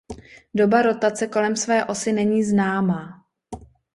Doba 0.53 0.81
rotace 0.81 1.27
kolem 1.27 1.55
své 1.55 1.85
osy 1.85 2.11
není 2.13 2.43
známa. 2.43 3.25